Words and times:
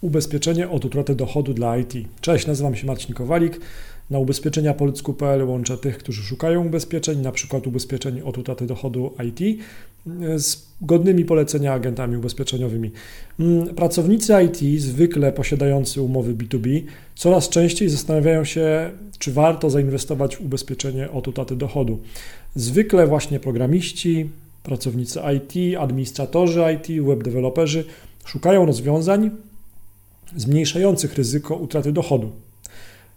Ubezpieczenie 0.00 0.68
od 0.68 0.84
utraty 0.84 1.14
dochodu 1.14 1.54
dla 1.54 1.78
IT. 1.78 1.92
Cześć, 2.20 2.46
nazywam 2.46 2.74
się 2.74 2.86
Marcin 2.86 3.14
Kowalik. 3.14 3.60
Na 4.10 4.18
ubezpieczenia 4.18 4.74
polsku.pl 4.74 5.44
łączę 5.44 5.78
tych, 5.78 5.98
którzy 5.98 6.22
szukają 6.22 6.66
ubezpieczeń, 6.66 7.20
na 7.20 7.32
przykład 7.32 7.66
ubezpieczeń 7.66 8.20
od 8.20 8.38
utraty 8.38 8.66
dochodu 8.66 9.14
IT, 9.28 9.60
z 10.36 10.66
godnymi 10.82 11.24
polecenia 11.24 11.72
agentami 11.72 12.16
ubezpieczeniowymi. 12.16 12.90
Mm, 13.40 13.74
pracownicy 13.74 14.32
IT, 14.44 14.80
zwykle 14.80 15.32
posiadający 15.32 16.02
umowy 16.02 16.34
B2B, 16.34 16.82
coraz 17.14 17.48
częściej 17.48 17.88
zastanawiają 17.88 18.44
się, 18.44 18.90
czy 19.18 19.32
warto 19.32 19.70
zainwestować 19.70 20.36
w 20.36 20.40
ubezpieczenie 20.40 21.10
od 21.10 21.28
utraty 21.28 21.56
dochodu. 21.56 21.98
Zwykle 22.54 23.06
właśnie 23.06 23.40
programiści, 23.40 24.28
pracownicy 24.62 25.20
IT, 25.36 25.78
administratorzy 25.78 26.62
IT, 26.74 27.04
webdeveloperzy 27.04 27.84
szukają 28.24 28.66
rozwiązań, 28.66 29.30
zmniejszających 30.36 31.14
ryzyko 31.14 31.56
utraty 31.56 31.92
dochodu. 31.92 32.32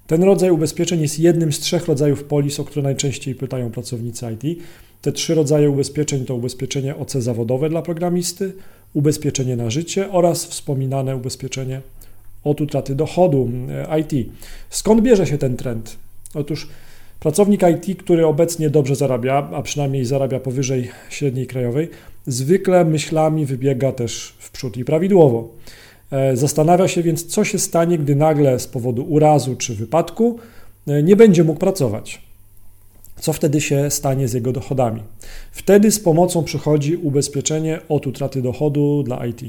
Ten 0.08 0.24
rodzaj 0.24 0.52
ubezpieczeń 0.52 1.02
jest 1.02 1.20
jednym 1.20 1.54
z 1.54 1.60
trzech 1.60 1.88
rodzajów 1.88 2.24
polis, 2.24 2.60
o 2.60 2.66
które 2.66 2.84
najczęściej 2.84 3.36
pytają 3.36 3.72
pracownicy 3.72 4.26
IT. 4.34 4.60
Te 5.02 5.12
trzy 5.12 5.36
rodzaje 5.36 5.70
ubezpieczeń 5.70 6.26
to 6.26 6.36
ubezpieczenie 6.36 6.96
OC 6.96 7.12
zawodowe 7.12 7.70
dla 7.70 7.82
programisty, 7.82 8.54
ubezpieczenie 8.94 9.56
na 9.56 9.70
życie 9.70 10.12
oraz 10.12 10.46
wspominane 10.46 11.16
ubezpieczenie 11.16 11.82
od 12.44 12.62
utraty 12.62 12.96
dochodu 12.96 13.50
e, 13.70 14.00
IT. 14.00 14.30
Skąd 14.70 15.02
bierze 15.02 15.28
się 15.28 15.38
ten 15.38 15.58
trend? 15.58 15.98
Otóż 16.34 16.68
pracownik 17.20 17.62
IT, 17.62 18.00
który 18.00 18.26
obecnie 18.26 18.70
dobrze 18.70 18.96
zarabia, 18.96 19.50
a 19.54 19.62
przynajmniej 19.62 20.06
zarabia 20.06 20.40
powyżej 20.40 20.90
średniej 21.10 21.48
krajowej, 21.48 21.90
zwykle 22.28 22.86
myślami 22.86 23.46
wybiega 23.46 23.92
też 23.92 24.34
w 24.40 24.52
przód 24.52 24.78
i 24.78 24.86
prawidłowo. 24.86 25.50
E, 26.12 26.38
zastanawia 26.38 26.88
się 26.88 27.04
więc, 27.04 27.26
co 27.26 27.44
się 27.44 27.60
stanie, 27.60 27.98
gdy 27.98 28.16
nagle 28.16 28.60
z 28.60 28.68
powodu 28.68 29.04
urazu 29.04 29.56
czy 29.56 29.76
wypadku 29.76 30.40
e, 30.88 31.04
nie 31.04 31.16
będzie 31.16 31.44
mógł 31.44 31.60
pracować. 31.60 32.22
Co 33.20 33.34
wtedy 33.34 33.62
się 33.62 33.92
stanie 33.92 34.28
z 34.28 34.34
jego 34.34 34.52
dochodami? 34.52 35.02
Wtedy 35.52 35.92
z 35.92 36.00
pomocą 36.00 36.44
przychodzi 36.44 36.96
ubezpieczenie 36.96 37.80
od 37.90 38.08
utraty 38.08 38.42
dochodu 38.42 39.04
dla 39.04 39.26
IT. 39.26 39.42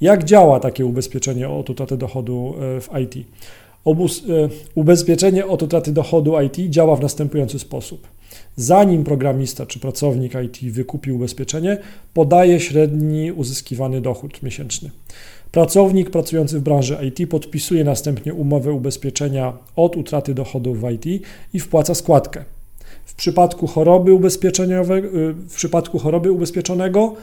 Jak 0.00 0.24
działa 0.24 0.60
takie 0.60 0.86
ubezpieczenie 0.86 1.48
od 1.48 1.70
utraty 1.70 1.96
dochodu 1.96 2.54
e, 2.76 2.80
w 2.80 2.88
IT? 3.00 3.26
Ubezpieczenie 4.74 5.46
od 5.46 5.62
utraty 5.62 5.92
dochodu 5.92 6.40
IT 6.40 6.70
działa 6.70 6.96
w 6.96 7.00
następujący 7.00 7.58
sposób. 7.58 8.08
Zanim 8.56 9.04
programista 9.04 9.66
czy 9.66 9.78
pracownik 9.78 10.32
IT 10.44 10.72
wykupi 10.72 11.12
ubezpieczenie, 11.12 11.78
podaje 12.14 12.60
średni 12.60 13.32
uzyskiwany 13.32 14.00
dochód 14.00 14.42
miesięczny. 14.42 14.90
Pracownik 15.52 16.10
pracujący 16.10 16.58
w 16.58 16.62
branży 16.62 16.98
IT 17.02 17.30
podpisuje 17.30 17.84
następnie 17.84 18.34
umowę 18.34 18.72
ubezpieczenia 18.72 19.52
od 19.76 19.96
utraty 19.96 20.34
dochodów 20.34 20.80
w 20.80 20.90
IT 20.90 21.26
i 21.54 21.60
wpłaca 21.60 21.94
składkę. 21.94 22.44
W 23.04 23.14
przypadku 23.14 23.66
choroby 23.66 24.12
y, 24.12 24.16
w 25.48 25.54
przypadku 25.54 25.98
choroby 25.98 26.32
ubezpieczonego 26.32 27.14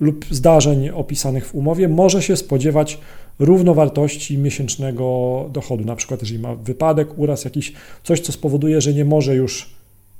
lub 0.00 0.24
zdarzeń 0.30 0.88
opisanych 0.88 1.46
w 1.46 1.54
umowie 1.54 1.88
może 1.88 2.22
się 2.22 2.36
spodziewać 2.36 2.98
równowartości 3.38 4.38
miesięcznego 4.38 5.44
dochodu. 5.52 5.84
Na 5.84 5.96
przykład, 5.96 6.20
jeżeli 6.20 6.40
ma 6.40 6.54
wypadek, 6.54 7.18
uraz, 7.18 7.44
jakiś 7.44 7.72
coś, 8.04 8.20
co 8.20 8.32
spowoduje, 8.32 8.80
że 8.80 8.94
nie 8.94 9.04
może 9.04 9.34
już 9.36 9.70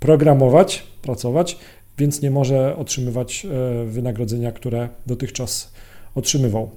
programować, 0.01 0.83
pracować, 1.03 1.59
więc 1.99 2.23
nie 2.23 2.31
może 2.31 2.77
otrzymywać 2.77 3.47
e, 3.47 3.85
wynagrodzenia, 3.85 4.53
które 4.53 4.89
dotychczas 5.07 5.73
otrzymywał. 6.15 6.71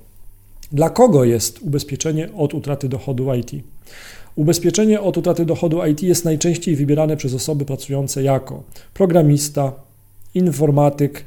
Dla 0.72 0.90
kogo 0.90 1.24
jest 1.24 1.62
ubezpieczenie 1.62 2.30
od 2.38 2.54
utraty 2.54 2.90
dochodu 2.90 3.34
IT? 3.34 3.52
Ubezpieczenie 4.36 5.02
od 5.02 5.18
utraty 5.18 5.46
dochodu 5.46 5.86
IT 5.86 6.04
jest 6.04 6.26
najczęściej 6.26 6.76
wybierane 6.76 7.18
przez 7.18 7.34
osoby 7.34 7.66
pracujące 7.66 8.24
jako 8.24 8.64
programista, 8.94 9.72
informatyk, 10.36 11.26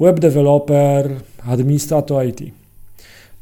web 0.00 0.20
developer, 0.20 1.10
administrator 1.46 2.26
IT. 2.26 2.40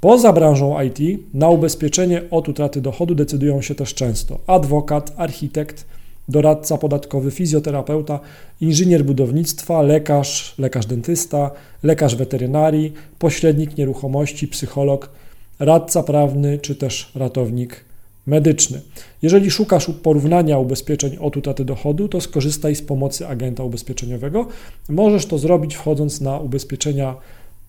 Poza 0.00 0.32
branżą 0.32 0.82
IT 0.82 1.20
na 1.34 1.48
ubezpieczenie 1.48 2.22
od 2.30 2.48
utraty 2.48 2.80
dochodu 2.80 3.14
decydują 3.14 3.62
się 3.62 3.74
też 3.74 3.94
często 3.94 4.38
adwokat, 4.46 5.12
architekt, 5.16 5.84
doradca 6.28 6.78
podatkowy, 6.78 7.30
fizjoterapeuta, 7.30 8.20
inżynier 8.60 9.04
budownictwa, 9.04 9.82
lekarz, 9.82 10.54
lekarz 10.58 10.86
dentysta, 10.86 11.50
lekarz 11.82 12.16
weterynarii, 12.16 12.92
pośrednik 13.18 13.76
nieruchomości, 13.78 14.48
psycholog, 14.48 15.10
radca 15.58 16.02
prawny 16.02 16.58
czy 16.58 16.74
też 16.74 17.12
ratownik 17.14 17.84
medyczny. 18.26 18.80
Jeżeli 19.22 19.50
szukasz 19.50 19.86
porównania 20.02 20.58
ubezpieczeń 20.58 21.16
od 21.16 21.36
utraty 21.36 21.64
dochodu, 21.64 22.08
to 22.08 22.20
skorzystaj 22.20 22.76
z 22.76 22.82
pomocy 22.82 23.26
agenta 23.26 23.64
ubezpieczeniowego. 23.64 24.46
Możesz 24.88 25.26
to 25.26 25.38
zrobić 25.38 25.74
wchodząc 25.74 26.20
na 26.20 26.38
ubezpieczenia 26.38 27.16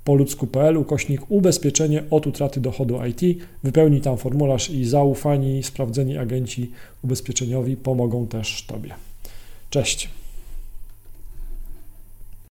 poludzku.pl 0.04 0.78
ukośnik 0.78 1.22
ubezpieczenie 1.32 2.04
od 2.12 2.28
utraty 2.28 2.62
dochodu 2.62 3.00
IT. 3.06 3.44
Wypełnij 3.64 4.02
tam 4.02 4.18
formularz 4.18 4.70
i 4.70 4.86
zaufani, 4.86 5.64
sprawdzeni 5.64 6.18
agenci 6.18 6.72
ubezpieczeniowi 7.04 7.78
pomogą 7.78 8.28
też 8.28 8.66
Tobie. 8.68 8.94
Cześć. 9.70 10.10